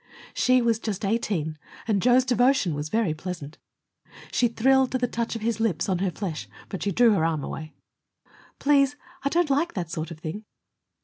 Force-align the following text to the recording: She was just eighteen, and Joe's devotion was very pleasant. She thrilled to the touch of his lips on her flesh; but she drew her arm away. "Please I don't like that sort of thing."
She 0.33 0.63
was 0.63 0.79
just 0.79 1.05
eighteen, 1.05 1.59
and 1.87 2.01
Joe's 2.01 2.25
devotion 2.25 2.73
was 2.73 2.89
very 2.89 3.13
pleasant. 3.13 3.59
She 4.31 4.47
thrilled 4.47 4.91
to 4.93 4.97
the 4.97 5.07
touch 5.07 5.35
of 5.35 5.43
his 5.43 5.59
lips 5.59 5.87
on 5.87 5.99
her 5.99 6.09
flesh; 6.09 6.47
but 6.69 6.81
she 6.81 6.91
drew 6.91 7.11
her 7.11 7.23
arm 7.23 7.43
away. 7.43 7.75
"Please 8.57 8.95
I 9.21 9.29
don't 9.29 9.51
like 9.51 9.75
that 9.75 9.91
sort 9.91 10.09
of 10.09 10.17
thing." 10.17 10.43